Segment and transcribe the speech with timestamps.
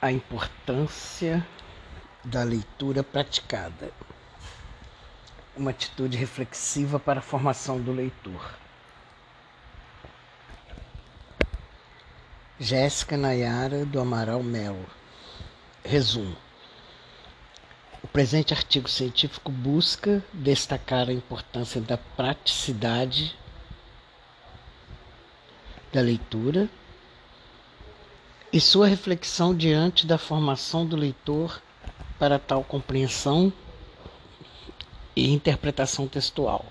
[0.00, 1.46] a importância
[2.24, 3.92] da leitura praticada.
[5.54, 8.54] Uma atitude reflexiva para a formação do leitor.
[12.58, 14.86] Jéssica Nayara do Amaral Melo.
[15.84, 16.36] Resumo.
[18.02, 23.38] O presente artigo científico busca destacar a importância da praticidade
[25.92, 26.68] da leitura
[28.52, 31.62] e sua reflexão diante da formação do leitor
[32.18, 33.52] para tal compreensão
[35.14, 36.64] e interpretação textual.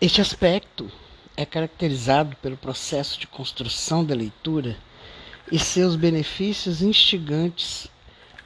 [0.00, 0.90] Este aspecto
[1.36, 4.76] é caracterizado pelo processo de construção da leitura
[5.50, 7.88] e seus benefícios instigantes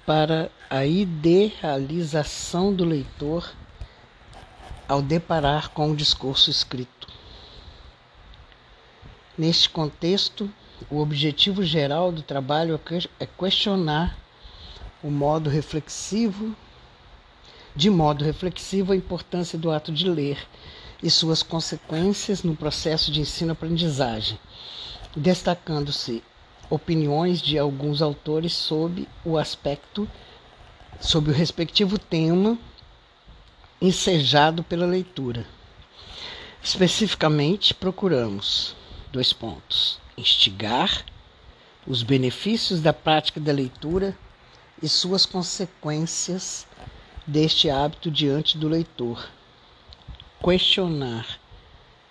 [0.07, 3.53] para a idealização do leitor
[4.87, 7.09] ao deparar com o discurso escrito.
[9.39, 10.51] Neste contexto,
[10.89, 12.81] o objetivo geral do trabalho
[13.19, 14.17] é questionar
[15.03, 16.55] o modo reflexivo,
[17.75, 20.39] de modo reflexivo, a importância do ato de ler
[21.03, 24.39] e suas consequências no processo de ensino-aprendizagem,
[25.17, 26.23] destacando-se
[26.69, 30.09] opiniões de alguns autores sobre o aspecto,
[31.01, 32.59] sobre o respectivo tema
[33.81, 35.47] ensejado pela leitura.
[36.63, 38.77] Especificamente, procuramos
[39.11, 41.05] dois pontos instigar
[41.87, 44.17] os benefícios da prática da leitura
[44.83, 46.67] e suas consequências
[47.27, 49.29] deste hábito diante do leitor.
[50.43, 51.27] Questionar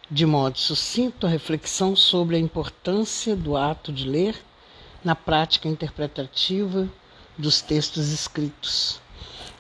[0.10, 4.36] de modo sucinto a reflexão sobre a importância do ato de ler
[5.04, 6.90] na prática interpretativa
[7.38, 9.00] dos textos escritos.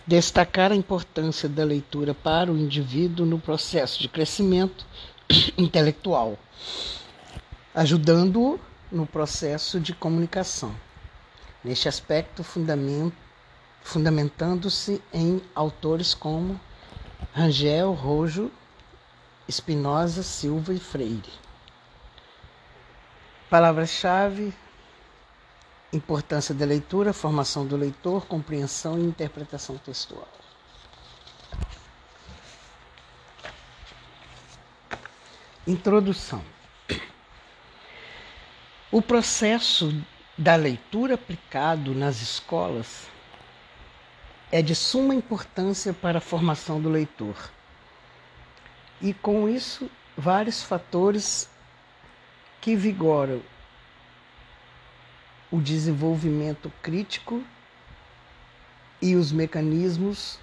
[0.08, 4.86] Destacar a importância da leitura para o indivíduo no processo de crescimento
[5.56, 6.38] intelectual
[7.74, 8.60] ajudando-o
[8.92, 10.76] no processo de comunicação.
[11.64, 12.44] Neste aspecto,
[13.84, 16.60] fundamentando-se em autores como
[17.34, 18.52] Rangel, Rojo,
[19.48, 21.32] Espinosa, Silva e Freire.
[23.50, 24.54] Palavras-chave:
[25.92, 30.28] importância da leitura, formação do leitor, compreensão e interpretação textual.
[35.68, 36.42] Introdução.
[38.92, 40.04] O processo
[40.36, 43.08] da leitura aplicado nas escolas
[44.52, 47.52] é de suma importância para a formação do leitor.
[49.00, 51.48] E com isso, vários fatores
[52.60, 53.44] que vigoram
[55.52, 57.44] o desenvolvimento crítico
[59.00, 60.40] e os mecanismos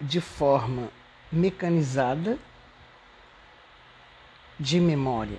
[0.00, 0.88] de forma
[1.30, 2.38] mecanizada
[4.58, 5.38] de memória,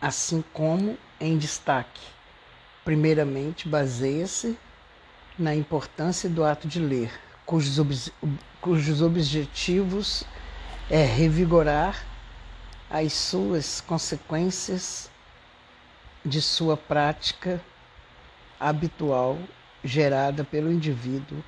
[0.00, 2.00] assim como em destaque.
[2.84, 4.58] Primeiramente, baseia-se
[5.38, 7.12] na importância do ato de ler,
[7.46, 7.94] cujos, ob
[8.60, 10.24] cujos objetivos
[10.90, 12.04] é revigorar
[12.90, 15.10] as suas consequências
[16.24, 17.60] de sua prática
[18.60, 19.38] habitual
[19.82, 21.42] gerada pelo indivíduo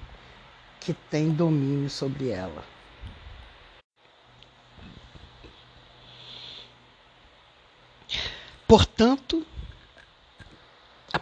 [0.80, 2.64] que tem domínio sobre ela.
[8.66, 9.46] Portanto,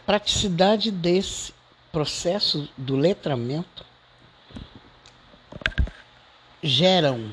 [0.07, 1.55] praticidade desse
[1.91, 3.85] processo do letramento
[6.63, 7.33] geram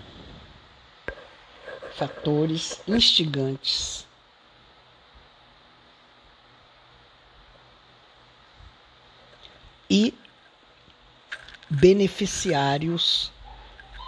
[1.96, 4.08] fatores instigantes.
[9.90, 10.13] E
[11.68, 13.31] beneficiários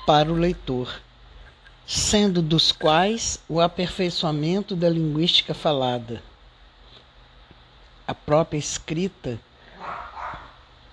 [0.06, 1.02] para o leitor,
[1.88, 6.22] sendo dos quais o aperfeiçoamento da linguística falada
[8.12, 9.40] a própria escrita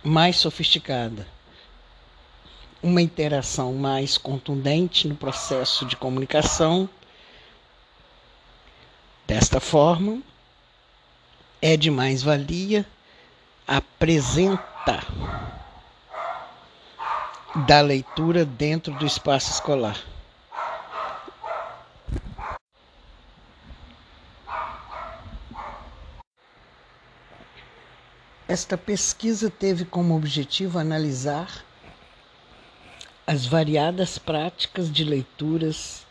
[0.04, 1.26] mais sofisticada,
[2.80, 6.88] uma interação mais contundente no processo de comunicação.
[9.26, 10.22] Desta forma,
[11.60, 12.86] é de mais valia
[13.66, 15.04] apresenta
[17.66, 20.00] da leitura dentro do espaço escolar.
[28.48, 31.62] Esta pesquisa teve como objetivo analisar
[33.26, 36.06] as variadas práticas de leituras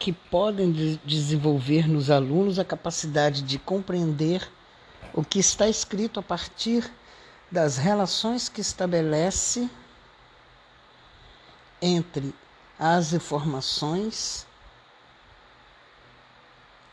[0.00, 4.50] que podem desenvolver nos alunos a capacidade de compreender
[5.14, 6.90] o que está escrito a partir
[7.48, 9.70] das relações que estabelece
[11.80, 12.34] entre
[12.76, 14.44] as informações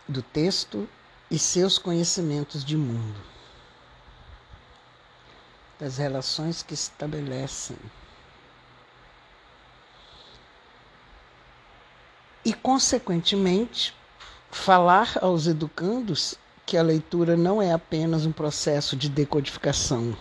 [0.08, 0.88] do texto
[1.32, 3.37] e seus conhecimentos de mundo.
[5.80, 7.78] Das relações que estabelecem.
[12.44, 13.94] E, consequentemente,
[14.50, 16.36] falar aos educandos
[16.66, 20.16] que a leitura não é apenas um processo de decodificação.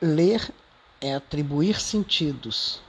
[0.00, 0.52] Ler
[1.00, 2.80] é atribuir sentidos.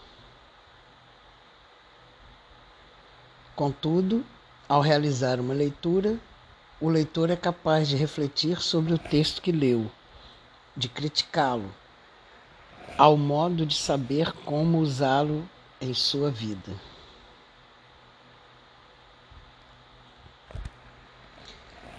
[3.55, 4.25] Contudo,
[4.67, 6.17] ao realizar uma leitura,
[6.81, 9.91] o leitor é capaz de refletir sobre o texto que leu,
[10.75, 11.73] de criticá-lo,
[12.97, 15.47] ao modo de saber como usá-lo
[15.79, 16.73] em sua vida.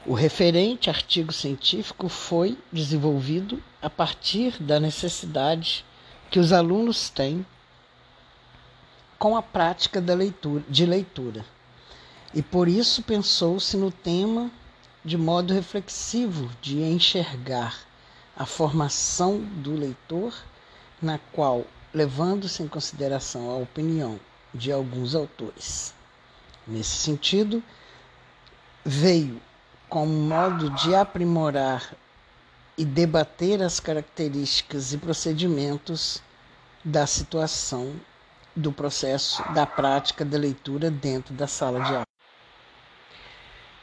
[0.06, 5.84] O referente artigo científico foi desenvolvido a partir da necessidade
[6.30, 7.46] que os alunos têm
[9.18, 11.44] com a prática da leitura, de leitura.
[12.34, 14.50] E por isso pensou-se no tema
[15.02, 17.78] de modo reflexivo de enxergar
[18.36, 20.34] a formação do leitor,
[21.00, 24.18] na qual levando-se em consideração a opinião
[24.52, 25.94] de alguns autores.
[26.66, 27.62] Nesse sentido,
[28.84, 29.40] veio
[29.88, 31.94] como modo de aprimorar
[32.76, 36.20] e debater as características e procedimentos
[36.84, 37.94] da situação
[38.56, 42.06] do processo da prática da leitura dentro da sala de aula.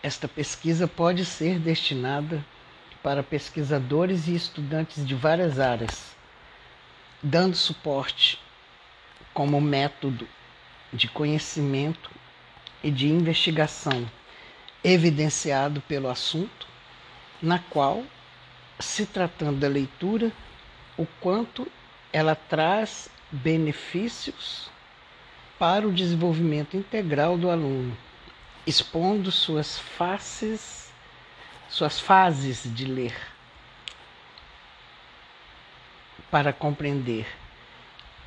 [0.04, 2.44] Esta pesquisa pode ser destinada
[3.04, 6.16] para pesquisadores e estudantes de várias áreas,
[7.22, 8.40] dando suporte
[9.34, 10.28] como método
[10.92, 12.12] de conhecimento
[12.84, 14.10] e de investigação
[14.84, 16.68] evidenciado pelo assunto,
[17.42, 18.04] na qual,
[18.80, 20.32] se tratando da leitura,
[20.98, 21.68] o quanto
[22.12, 24.70] ela traz benefícios
[25.58, 27.96] para o desenvolvimento integral do aluno,
[28.66, 30.91] expondo suas faces,
[31.72, 33.16] suas fases de ler
[36.30, 37.26] para compreender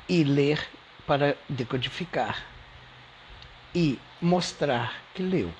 [0.09, 0.67] e ler
[1.05, 2.43] para decodificar
[3.73, 5.53] e mostrar que leu,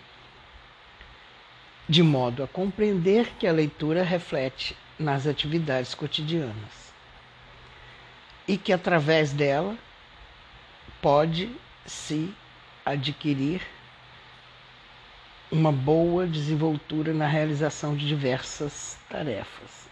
[1.87, 6.91] de modo a compreender que a leitura reflete nas atividades cotidianas
[8.47, 9.77] e que através dela
[11.01, 11.55] pode
[11.85, 12.33] se
[12.83, 13.61] adquirir
[15.55, 19.87] uma boa desenvoltura na realização de diversas tarefas.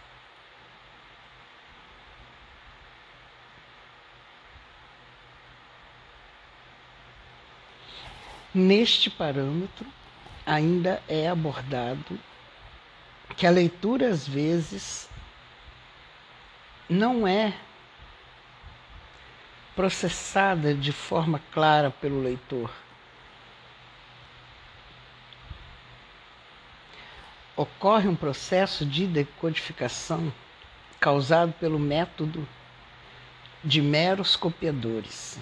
[8.54, 9.88] Neste parâmetro,
[10.46, 12.20] ainda é abordado
[13.38, 15.10] que a leitura, às vezes,
[16.90, 17.54] não é
[19.78, 22.83] processada de forma clara pelo leitor.
[27.56, 30.34] Ocorre um processo de decodificação
[31.00, 32.48] causado pelo método
[33.64, 35.40] de meros copiadores.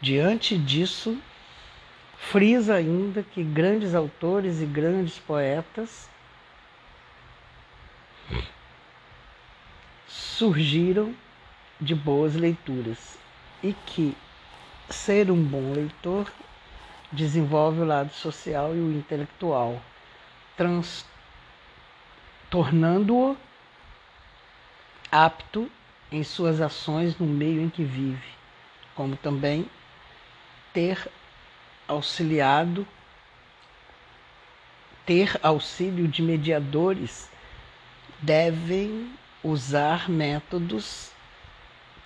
[0.00, 1.16] Diante disso,
[2.16, 6.08] frisa ainda que grandes autores e grandes poetas
[10.08, 11.14] surgiram
[11.80, 13.16] de boas leituras
[13.62, 14.16] e que
[14.92, 16.30] ser um bom leitor
[17.10, 19.82] desenvolve o lado social e o intelectual,
[22.50, 23.36] tornando-o
[25.10, 25.70] apto
[26.10, 28.28] em suas ações no meio em que vive,
[28.94, 29.68] como também
[30.72, 31.10] ter
[31.88, 32.86] auxiliado,
[35.04, 37.30] ter auxílio de mediadores,
[38.20, 39.12] devem
[39.42, 41.10] usar métodos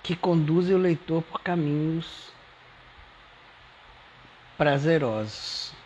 [0.01, 2.31] que conduzem o leitor por caminhos
[4.57, 5.77] prazerosos.